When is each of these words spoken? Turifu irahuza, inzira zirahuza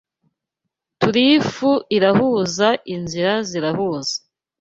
Turifu 0.99 1.71
irahuza, 1.97 2.67
inzira 2.93 3.33
zirahuza 3.49 4.15